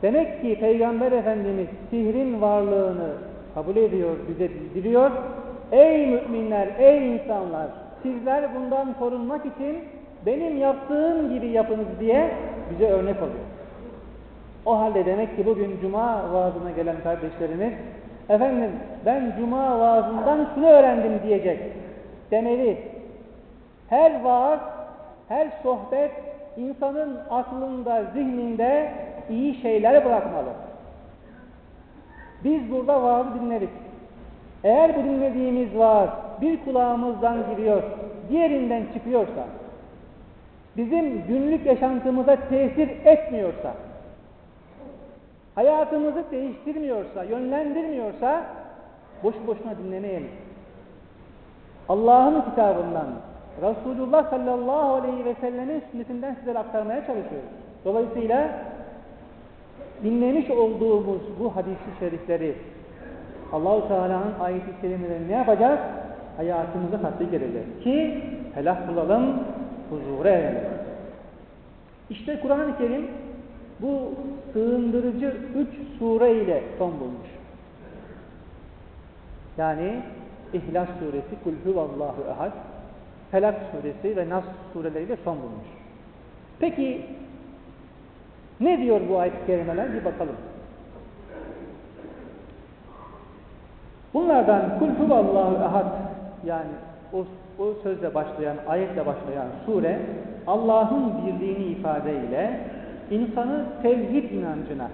[0.03, 3.11] demek ki Peygamber Efendimiz sihrin varlığını
[3.55, 5.11] kabul ediyor, bize bildiriyor.
[5.73, 7.67] Ey müminler, ey insanlar,
[8.03, 9.79] sizler bundan korunmak için
[10.27, 12.31] benim yaptığım gibi yapınız diye
[12.71, 13.51] bize örnek oluyor.
[14.67, 17.73] O halde demek ki bugün cuma vaazına gelen kardeşlerimiz
[18.29, 18.71] efendim
[19.07, 21.61] ben cuma vaazından şunu öğrendim diyecek
[22.31, 22.79] demeli.
[23.89, 24.61] Her vaaz,
[25.29, 26.11] her sohbet
[26.57, 28.91] insanın aklında, zihninde
[29.31, 30.49] iyi şeyler bırakmalı.
[32.45, 33.71] Biz burada vaazı dinledik.
[34.65, 36.09] Eğer bu dinlediğimiz vaaz
[36.41, 37.83] bir kulağımızdan giriyor,
[38.29, 39.47] diğerinden çıkıyorsa
[40.77, 43.75] bizim günlük yaşantımıza tesir etmiyorsa,
[45.55, 48.45] hayatımızı değiştirmiyorsa, yönlendirmiyorsa
[49.23, 50.31] boş boşuna dinlemeyelim.
[51.89, 53.09] Allah'ın kitabından,
[53.63, 57.49] Resulullah sallallahu aleyhi ve sellemin sünnetinden sizlere aktarmaya çalışıyoruz.
[57.85, 58.49] Dolayısıyla
[60.05, 62.55] dinlemiş olduğumuz bu hadis-i şerifleri
[63.53, 65.81] Allahu Teala'nın ayet-i ne yapacağız?
[66.37, 67.67] Hayatımıza tatbik edeceğiz.
[67.85, 69.41] Ki felah bulalım,
[69.91, 70.71] huzura erelim.
[72.11, 73.07] İşte Kur'an-ı Kerim
[73.81, 74.13] bu
[74.53, 77.29] sığındırıcı üç sure ile son bulmuş.
[79.59, 80.03] Yani
[80.53, 82.53] İhlas suresi, Kul huvallahu ehad,
[83.31, 85.69] Felak suresi ve Nas sureleriyle son bulmuş.
[86.61, 87.07] Peki
[88.61, 89.93] ne diyor bu ayet-i kerimeler?
[89.93, 90.37] Bir bakalım.
[94.15, 95.87] Bunlardan Kul huvallahu ehad
[96.45, 96.71] yani
[97.13, 97.19] o,
[97.63, 99.99] o sözle başlayan, ayetle başlayan sure
[100.47, 102.61] Allah'ın birliğini ifadeyle
[103.11, 104.89] insanı tevhid inancına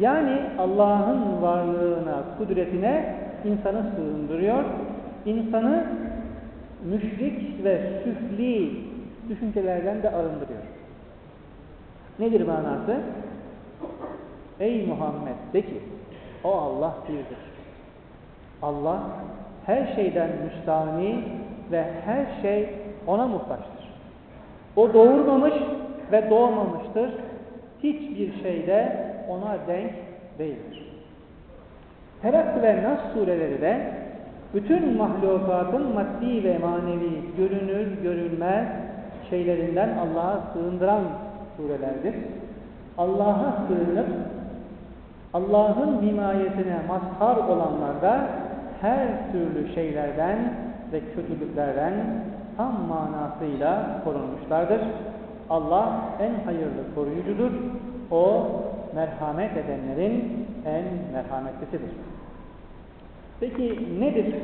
[0.00, 4.64] yani Allah'ın varlığına, kudretine insanı sığındırıyor.
[5.26, 5.84] insanı
[6.84, 8.70] müşrik ve süfli
[9.28, 10.62] düşüncelerden de arındırıyor.
[12.18, 12.96] Nedir manası?
[14.60, 15.80] Ey Muhammed de ki
[16.44, 17.38] o Allah birdir.
[18.62, 19.02] Allah
[19.66, 21.24] her şeyden müstahni
[21.72, 22.68] ve her şey
[23.06, 23.86] ona muhtaçtır.
[24.76, 25.54] O doğurmamış
[26.12, 27.10] ve doğmamıştır.
[27.82, 29.92] Hiçbir şeyde ona denk
[30.38, 30.92] değildir.
[32.22, 33.92] Terak ve Nas sureleri de
[34.54, 38.68] bütün mahlukatın maddi ve manevi görünür görünmez
[39.30, 41.02] şeylerinden Allah'a sığındıran
[41.56, 42.14] surelerdir.
[42.98, 44.06] Allah'a sığınıp
[45.34, 48.28] Allah'ın himayetine mazhar olanlar da
[48.80, 50.38] her türlü şeylerden
[50.92, 51.94] ve kötülüklerden
[52.56, 54.80] tam manasıyla korunmuşlardır.
[55.50, 57.50] Allah en hayırlı koruyucudur.
[58.10, 58.46] O
[58.94, 61.90] merhamet edenlerin en merhametlisidir.
[63.40, 64.34] Peki nedir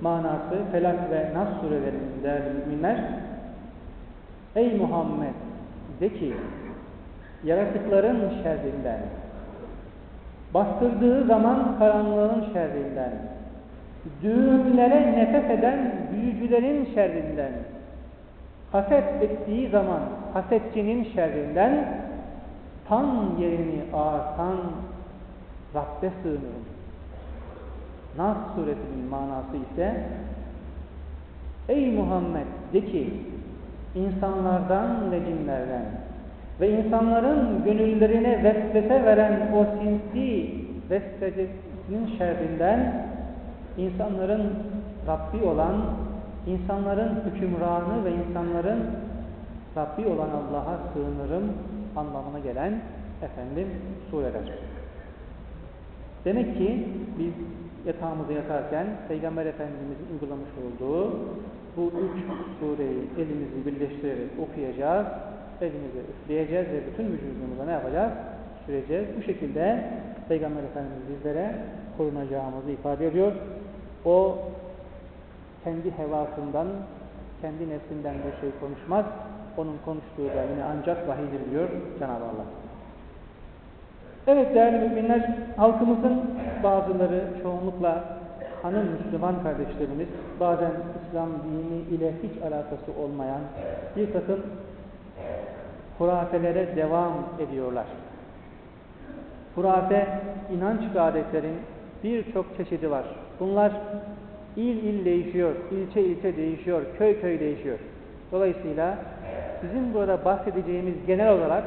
[0.00, 2.96] manası Felak ve Nas surelerinin değerli müminler?
[4.56, 5.34] Ey Muhammed
[6.00, 6.34] de ki
[7.44, 9.00] yaratıkların şerrinden,
[10.54, 13.12] bastırdığı zaman karanlığın şerrinden,
[14.22, 17.52] düğümlere nefes eden büyücülerin şerrinden,
[18.72, 20.00] haset ettiği zaman
[20.32, 22.02] hasetçinin şerrinden,
[22.88, 24.56] tam yerini ağartan
[25.74, 26.64] Rabbe sığınırım.
[28.16, 30.06] Nas suresinin manası ise
[31.68, 33.12] Ey Muhammed de ki
[33.94, 35.84] insanlardan ve cinlerden
[36.60, 40.54] ve insanların gönüllerine vesvese veren o sinsi
[40.90, 43.06] vesvesesinin şerrinden
[43.78, 44.52] insanların
[45.06, 45.74] Rabbi olan,
[46.46, 48.80] insanların hükümranı ve insanların
[49.76, 51.52] Rabbi olan Allah'a sığınırım
[51.96, 52.80] anlamına gelen
[53.22, 53.68] efendim
[54.10, 54.42] sureler.
[56.24, 57.32] Demek ki biz
[57.86, 61.10] yatağımıza yatarken Peygamber Efendimiz'in uygulamış olduğu
[61.76, 62.24] bu üç
[62.60, 65.06] sureyi elimizi birleştirerek okuyacağız,
[65.60, 68.12] elimizi üfleyeceğiz ve bütün vücudumuza ne yapacağız?
[68.66, 69.06] Süreceğiz.
[69.18, 69.84] Bu şekilde
[70.28, 71.54] Peygamber Efendimiz bizlere
[71.96, 73.32] korunacağımızı ifade ediyor.
[74.04, 74.38] O
[75.64, 76.66] kendi hevasından,
[77.40, 79.04] kendi nefsinden bir şey konuşmaz.
[79.56, 82.46] Onun konuştuğu da yine ancak vahiydir diyor Cenab-ı Allah.
[84.26, 86.22] Evet değerli müminler, halkımızın
[86.62, 88.04] bazıları çoğunlukla
[88.64, 90.08] hanım Müslüman kardeşlerimiz
[90.40, 90.70] bazen
[91.08, 93.40] İslam dini ile hiç alakası olmayan
[93.96, 94.40] bir takım
[95.98, 97.84] hurafelere devam ediyorlar.
[99.54, 100.08] Hurafe,
[100.56, 101.56] inanç ve adetlerin
[102.04, 103.04] birçok çeşidi var.
[103.40, 103.72] Bunlar
[104.56, 107.78] il il değişiyor, ilçe ilçe değişiyor, köy köy değişiyor.
[108.32, 108.98] Dolayısıyla
[109.60, 111.64] sizin burada bahsedeceğimiz genel olarak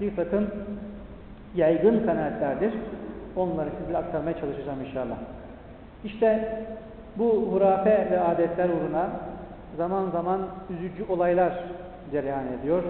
[0.00, 0.46] bir takım
[1.54, 2.72] yaygın kanaatlerdir.
[3.36, 5.16] Onları size aktarmaya çalışacağım inşallah.
[6.06, 6.58] İşte
[7.16, 9.10] bu hurafe ve adetler uğruna
[9.76, 10.40] zaman zaman
[10.70, 11.52] üzücü olaylar
[12.12, 12.82] cereyan ediyor.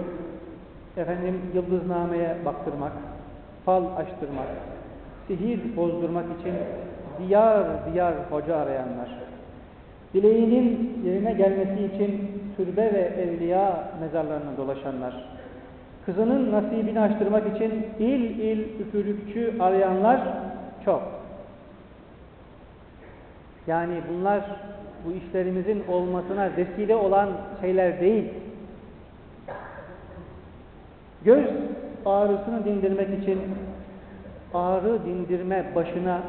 [0.97, 2.91] Efendim yıldıznameye baktırmak,
[3.65, 4.47] fal açtırmak,
[5.27, 6.53] sihir bozdurmak için
[7.19, 9.09] diyar diyar hoca arayanlar,
[10.13, 15.13] dileğinin yerine gelmesi için türbe ve evliya mezarlarına dolaşanlar,
[16.05, 20.21] kızının nasibini açtırmak için il il üfürükçü arayanlar
[20.85, 21.16] çok.
[23.67, 24.43] Yani bunlar
[25.05, 27.29] bu işlerimizin olmasına vesile olan
[27.61, 28.33] şeyler değil.
[31.25, 31.45] Göz
[32.05, 33.39] ağrısını dindirmek için
[34.53, 36.21] ağrı dindirme başına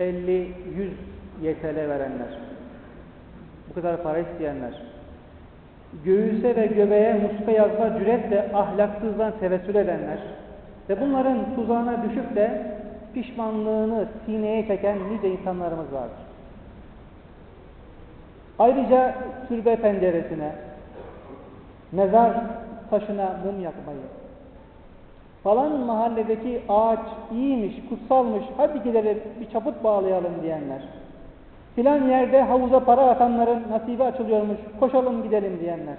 [0.00, 0.44] 50-100
[1.42, 2.38] YTL verenler,
[3.70, 4.82] bu kadar para isteyenler,
[6.04, 10.18] göğüse ve göbeğe muska yazma cüretle ahlaksızdan tevessül edenler
[10.88, 12.62] ve bunların tuzağına düşüp de
[13.14, 16.27] pişmanlığını sineye çeken nice insanlarımız vardır.
[18.58, 19.14] Ayrıca
[19.48, 20.52] türbe penceresine,
[21.92, 22.32] mezar
[22.90, 23.98] taşına mum yakmayı,
[25.42, 26.98] falan mahalledeki ağaç
[27.32, 30.82] iyiymiş, kutsalmış, hadi gidelim bir çaput bağlayalım diyenler,
[31.76, 35.96] filan yerde havuza para atanların nasibi açılıyormuş, koşalım gidelim diyenler,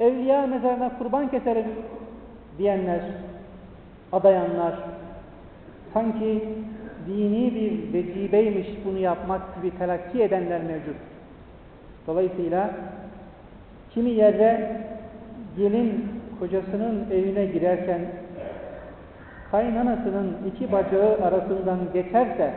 [0.00, 1.66] evliya mezarına kurban keselim
[2.58, 3.00] diyenler,
[4.12, 4.74] adayanlar,
[5.94, 6.48] sanki
[7.06, 10.96] dini bir vecibeymiş bunu yapmak gibi telakki edenler mevcut.
[12.08, 12.70] Dolayısıyla
[13.94, 14.80] kimi yerde
[15.56, 16.04] gelin
[16.38, 18.00] kocasının evine girerken
[19.50, 22.54] kaynanasının iki bacağı arasından geçerse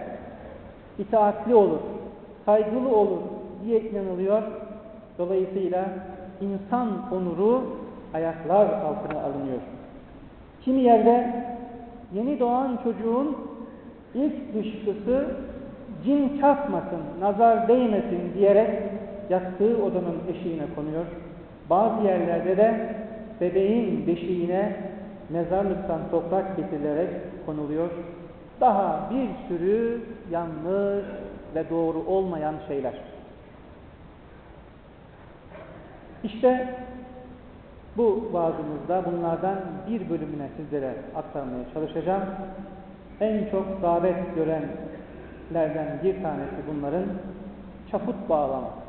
[1.00, 1.80] itaatli olur,
[2.46, 3.20] saygılı olur
[3.66, 4.44] diye inanılıyor.
[5.18, 5.86] Dolayısıyla
[6.42, 7.64] insan onuru
[8.14, 9.62] ayaklar altına alınıyor.
[10.62, 11.46] Kimi yerde
[12.14, 13.38] yeni doğan çocuğun
[14.14, 15.26] ilk dışkısı
[16.04, 19.01] cin çarpmasın, nazar değmesin diyerek
[19.32, 21.06] yattığı odanın eşiğine konuyor.
[21.70, 22.96] Bazı yerlerde de
[23.42, 24.76] bebeğin beşiğine
[25.30, 27.10] mezarlıktan toprak getirilerek
[27.46, 27.90] konuluyor.
[28.62, 31.06] Daha bir sürü yanlış
[31.56, 32.94] ve doğru olmayan şeyler.
[36.24, 36.76] İşte
[37.98, 39.58] bu vaazımızda bunlardan
[39.90, 42.24] bir bölümüne sizlere aktarmaya çalışacağım.
[43.20, 47.06] En çok davet görenlerden bir tanesi bunların
[47.92, 48.81] çaput bağlama.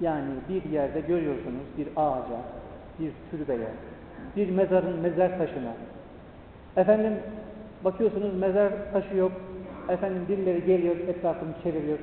[0.00, 2.36] Yani bir yerde görüyorsunuz bir ağaca,
[2.98, 3.68] bir türbeye,
[4.36, 5.72] bir mezarın mezar taşına.
[6.76, 7.12] Efendim
[7.84, 9.32] bakıyorsunuz mezar taşı yok.
[9.88, 11.98] Efendim birileri geliyor etrafını çeviriyor.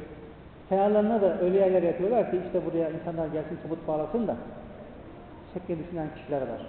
[0.69, 4.36] Kenarlarına da öyle yerler yapıyorlar ki işte buraya insanlar gelsin çabuk bağlasın da
[5.53, 6.62] şekle düşünen kişiler var.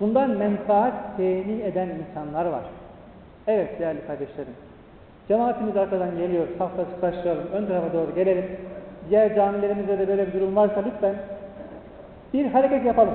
[0.00, 2.64] Bundan menfaat temin eden insanlar var.
[3.46, 4.54] Evet değerli kardeşlerim.
[5.28, 6.46] Cemaatimiz arkadan geliyor.
[6.58, 7.46] Safta sıklaştıralım.
[7.52, 8.44] Ön tarafa doğru gelelim.
[9.10, 11.14] Diğer camilerimizde de böyle bir durum varsa lütfen
[12.32, 13.14] bir hareket yapalım.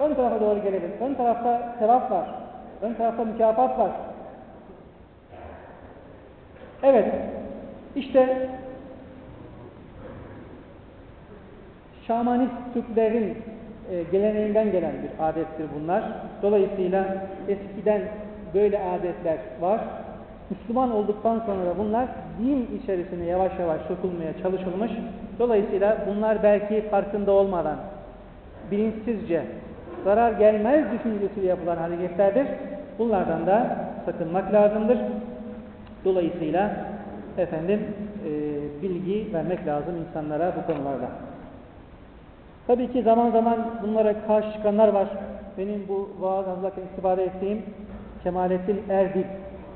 [0.00, 0.92] Ön tarafa doğru gelelim.
[1.00, 2.26] Ön tarafta sevap var.
[2.82, 3.90] Ön tarafta mükafat var.
[6.82, 7.14] Evet.
[7.96, 8.48] İşte
[12.06, 13.38] Şamanist Türklerin
[13.90, 16.02] e, geleneğinden gelen bir adettir bunlar.
[16.42, 17.16] Dolayısıyla
[17.48, 18.02] eskiden
[18.54, 19.80] böyle adetler var.
[20.50, 22.08] Müslüman olduktan sonra bunlar
[22.40, 24.92] din içerisine yavaş yavaş sokulmaya çalışılmış.
[25.38, 27.76] Dolayısıyla bunlar belki farkında olmadan
[28.70, 29.42] bilinçsizce
[30.04, 32.46] zarar gelmez düşüncesiyle yapılan hareketlerdir.
[32.98, 34.98] Bunlardan da sakınmak lazımdır.
[36.04, 36.70] Dolayısıyla
[37.38, 37.80] efendim
[38.26, 41.08] e, bilgi vermek lazım insanlara bu konularda.
[42.66, 45.08] Tabii ki zaman zaman bunlara karşı çıkanlar var.
[45.58, 47.62] Benim bu vaaz hazırlarken istifade ettiğim
[48.24, 49.24] Kemalettin Erdil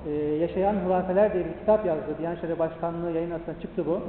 [0.07, 2.19] e, Yaşayan Hurafeler diye bir kitap yazdı.
[2.19, 4.01] Diyanet İşleri Başkanlığı yayın arasında çıktı bu.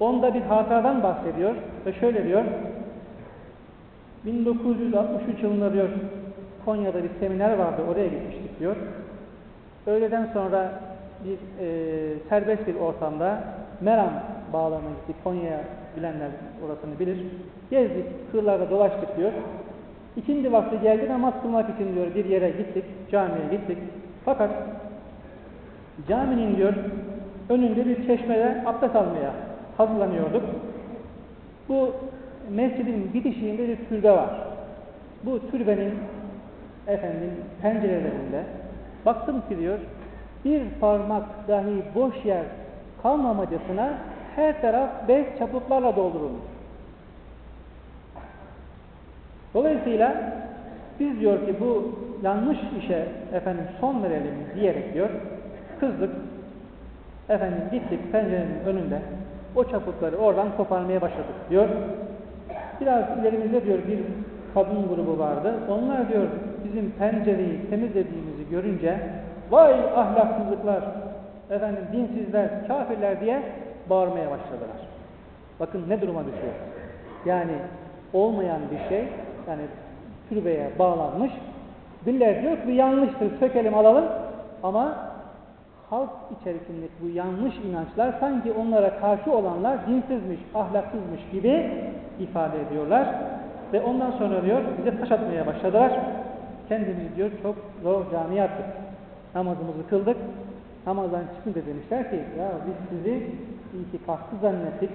[0.00, 1.54] Onda bir hatıradan bahsediyor
[1.86, 2.44] ve şöyle diyor.
[4.24, 5.88] 1963 yılında diyor
[6.64, 7.82] Konya'da bir seminer vardı.
[7.90, 8.76] Oraya gitmiştik diyor.
[9.86, 10.72] Öğleden sonra
[11.24, 11.68] bir e,
[12.28, 13.44] serbest bir ortamda
[13.80, 14.12] Meram
[14.52, 15.16] bağlamına gittik.
[15.24, 15.60] Konya'ya
[15.96, 16.30] bilenler
[16.66, 17.18] orasını bilir.
[17.70, 19.32] Gezdik, kırlarda dolaştık diyor.
[20.16, 23.78] İkindi vakti geldi namaz kılmak için diyor bir yere gittik, camiye gittik.
[24.24, 24.50] Fakat
[26.08, 26.74] caminin diyor
[27.48, 29.30] önünde bir çeşmede abdest almaya
[29.76, 30.42] hazırlanıyorduk.
[31.68, 31.94] Bu
[32.50, 34.30] mescidin bitişiğinde bir türbe var.
[35.24, 35.94] Bu türbenin
[36.86, 37.30] efendim
[37.62, 38.44] pencerelerinde
[39.06, 39.78] baktım ki diyor
[40.44, 42.44] bir parmak dahi boş yer
[43.02, 43.94] kalmamacasına
[44.36, 46.42] her taraf bez çaputlarla doldurulmuş.
[49.54, 50.32] Dolayısıyla
[51.00, 55.10] biz diyor ki bu yanlış işe efendim son verelim diyerek diyor
[55.80, 56.10] kızdık
[57.28, 58.98] efendim gittik pencerenin önünde
[59.56, 61.68] o çaputları oradan koparmaya başladık diyor.
[62.80, 63.98] Biraz ilerimizde diyor bir
[64.54, 65.54] kadın grubu vardı.
[65.68, 66.26] Onlar diyor
[66.64, 68.98] bizim pencereyi temizlediğimizi görünce
[69.50, 70.84] vay ahlaksızlıklar
[71.50, 73.42] efendim dinsizler, kafirler diye
[73.90, 74.76] bağırmaya başladılar.
[75.60, 76.54] Bakın ne duruma düşüyor.
[77.26, 77.52] Yani
[78.12, 79.04] olmayan bir şey
[79.48, 79.62] yani
[80.28, 81.32] türbeye bağlanmış.
[82.06, 84.04] Birileri diyor ki yanlıştır sökelim alalım
[84.62, 85.13] ama
[85.90, 86.10] halk
[86.40, 91.70] içerisindeki bu yanlış inançlar sanki onlara karşı olanlar dinsizmiş, ahlaksızmış gibi
[92.20, 93.08] ifade ediyorlar.
[93.72, 95.92] Ve ondan sonra diyor bize taş atmaya başladılar.
[96.68, 98.66] Kendimizi diyor çok zor camiye attık.
[99.34, 100.16] Namazımızı kıldık.
[100.86, 103.30] Namazdan çıkınca demişler ki ya biz sizi
[103.80, 104.90] itikafsız zannettik.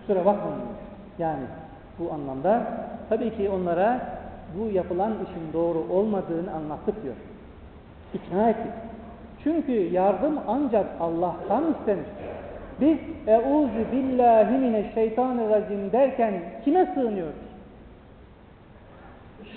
[0.00, 0.60] Kusura bakmayın.
[1.18, 1.44] Yani
[1.98, 2.62] bu anlamda
[3.08, 4.00] tabii ki onlara
[4.58, 7.14] bu yapılan işin doğru olmadığını anlattık diyor.
[8.14, 8.72] İkna ettik.
[9.44, 12.06] Çünkü yardım ancak Allah'tan istenir.
[12.80, 16.34] Biz Euzu billahi mineşşeytanirracim derken
[16.64, 17.34] kime sığınıyoruz?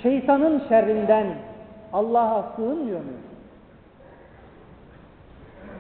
[0.03, 1.27] Şeytanın şerrinden
[1.93, 3.25] Allah'a sığınmıyor muyuz?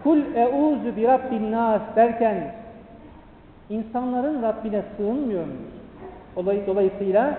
[0.03, 1.51] Kul euzu bi rabbin
[1.95, 2.35] derken
[3.69, 6.65] insanların Rabbine sığınmıyor muyuz?
[6.67, 7.37] Dolayısıyla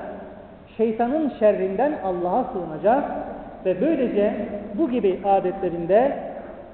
[0.76, 3.04] şeytanın şerrinden Allah'a sığınacağız
[3.64, 6.16] ve böylece bu gibi adetlerinde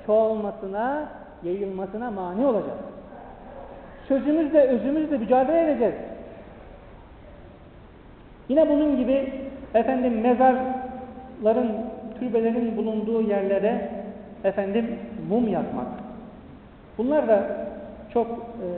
[0.07, 1.09] çoğalmasına,
[1.43, 2.81] yayılmasına mani olacağız.
[4.09, 5.95] Sözümüzle, özümüzle mücadele edeceğiz.
[8.49, 9.33] Yine bunun gibi
[9.75, 11.73] efendim mezarların,
[12.19, 13.91] türbelerin bulunduğu yerlere
[14.45, 14.99] efendim
[15.29, 15.87] mum yakmak.
[16.99, 17.43] Bunlar da
[18.13, 18.71] çok e,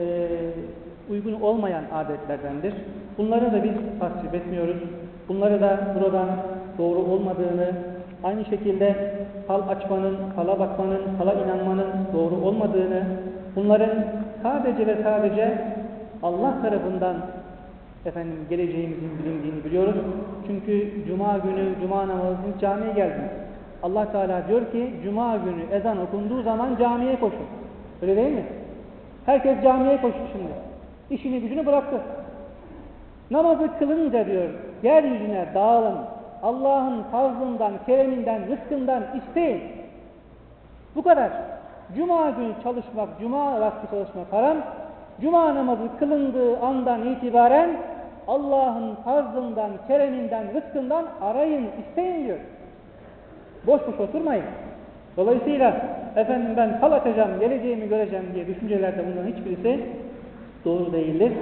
[1.11, 2.75] uygun olmayan adetlerdendir.
[3.19, 4.77] Bunları da biz tasvip etmiyoruz.
[5.29, 6.29] Bunları da buradan
[6.79, 7.73] doğru olmadığını,
[8.25, 8.95] aynı şekilde
[9.47, 13.03] fal açmanın, fala bakmanın, fala inanmanın doğru olmadığını,
[13.57, 14.05] bunların
[14.43, 15.59] sadece ve sadece
[16.23, 17.17] Allah tarafından
[18.07, 19.95] efendim geleceğimizin bilindiğini biliyoruz.
[20.47, 23.31] Çünkü cuma günü cuma namazını camiye geldiniz.
[23.83, 27.47] Allah Teala diyor ki cuma günü ezan okunduğu zaman camiye koşun.
[28.03, 28.45] Öyle değil mi?
[29.27, 30.53] Herkes camiye koştu şimdi.
[31.11, 32.01] İşini gücünü bıraktı.
[33.31, 34.49] Namazı kılınca diyor
[34.83, 35.99] yeryüzüne dağılın.
[36.45, 39.63] Allah'ın fazlından, kereminden, rızkından isteyin.
[40.97, 41.31] Bu kadar.
[41.97, 44.57] Cuma günü çalışmak, cuma vakti çalışmak haram.
[45.21, 47.71] Cuma namazı kılındığı andan itibaren
[48.29, 52.39] Allah'ın fazlından, kereminden, rızkından arayın, isteyin diyor.
[53.67, 54.45] Boş boş oturmayın.
[55.17, 55.87] Dolayısıyla
[56.17, 59.81] efendim ben fal atacağım, geleceğimi göreceğim diye düşüncelerde bunların hiçbirisi
[60.65, 61.33] doğru değildir.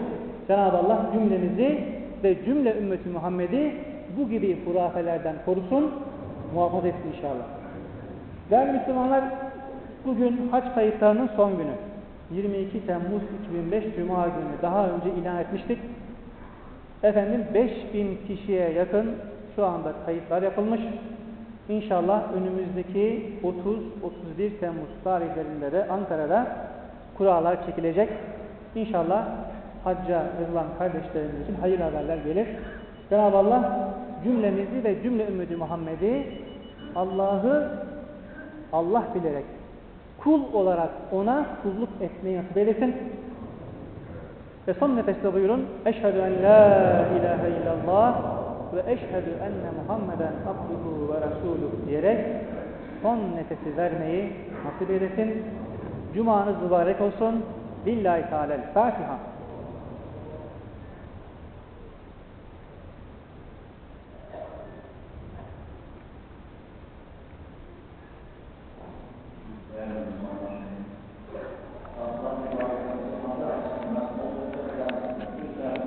[0.49, 1.85] Cenab-ı Allah cümlemizi
[2.25, 3.75] ve cümle ümmeti Muhammed'i
[4.19, 5.93] bu gibi hurafelerden korusun,
[6.55, 7.47] muhafaza etsin inşallah.
[8.51, 9.25] Değerli Müslümanlar,
[10.07, 11.73] bugün haç kayıtlarının son günü.
[12.31, 15.79] 22 Temmuz 2005 Cuma günü daha önce ilan etmiştik.
[17.03, 19.11] Efendim 5000 kişiye yakın
[19.57, 20.81] şu anda kayıtlar yapılmış.
[21.69, 23.33] İnşallah önümüzdeki
[24.39, 26.47] 30-31 Temmuz tarihlerinde de Ankara'da
[27.19, 28.09] kurallar çekilecek.
[28.75, 29.27] İnşallah
[29.85, 32.47] hacca yazılan kardeşlerimiz için hayır haberler gelir.
[33.13, 33.89] Cenab-ı Allah
[34.25, 36.27] cümlemizi ve cümle ümmeti Muhammed'i
[36.97, 37.71] Allah'ı
[38.73, 39.45] Allah bilerek
[40.19, 42.97] kul olarak ona kulluk etmeyi nasip eylesin.
[44.69, 48.23] Ve son nefeste buyurun Eşhedü en la ilahe illallah
[48.75, 52.27] ve eşhedü enne Muhammeden abduhu ve resuluhu diyerek
[53.03, 54.33] son nefesi vermeyi
[54.65, 55.43] nasip eylesin.
[56.15, 57.45] Cumanız mübarek olsun.
[57.87, 59.32] Lillahi Teala'l Fatiha.